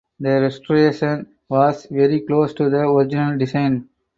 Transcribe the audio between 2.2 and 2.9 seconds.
close to the